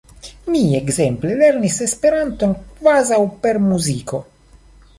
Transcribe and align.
Mi 0.53 0.61
ekzemple 0.77 1.35
lernis 1.41 1.75
Esperanton 1.87 2.57
kvazaŭ 2.81 3.23
per 3.45 3.61
muziko. 3.69 4.25